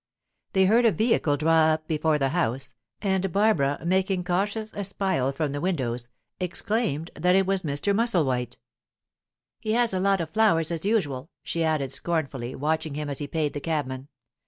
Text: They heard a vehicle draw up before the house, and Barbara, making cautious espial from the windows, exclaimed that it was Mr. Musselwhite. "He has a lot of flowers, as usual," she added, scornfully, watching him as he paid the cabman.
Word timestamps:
They 0.53 0.65
heard 0.65 0.83
a 0.83 0.91
vehicle 0.91 1.37
draw 1.37 1.73
up 1.73 1.87
before 1.87 2.17
the 2.17 2.29
house, 2.29 2.73
and 3.03 3.31
Barbara, 3.31 3.79
making 3.85 4.23
cautious 4.23 4.73
espial 4.73 5.31
from 5.31 5.51
the 5.51 5.61
windows, 5.61 6.09
exclaimed 6.39 7.11
that 7.13 7.35
it 7.35 7.45
was 7.45 7.61
Mr. 7.61 7.93
Musselwhite. 7.95 8.57
"He 9.59 9.73
has 9.73 9.93
a 9.93 9.99
lot 9.99 10.19
of 10.19 10.31
flowers, 10.31 10.71
as 10.71 10.85
usual," 10.85 11.29
she 11.43 11.63
added, 11.63 11.91
scornfully, 11.91 12.55
watching 12.55 12.95
him 12.95 13.11
as 13.11 13.19
he 13.19 13.27
paid 13.27 13.53
the 13.53 13.61
cabman. 13.61 14.07